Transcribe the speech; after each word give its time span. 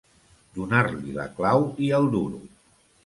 Donar-li 0.59 1.13
la 1.17 1.25
clau 1.41 1.67
i 1.89 1.91
el 1.99 2.09
duro. 2.17 2.41